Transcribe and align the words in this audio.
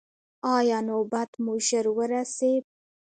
ایا 0.55 0.79
نوبت 0.89 1.29
مو 1.43 1.53
ژر 1.67 1.85
ورسید؟ 1.97 2.63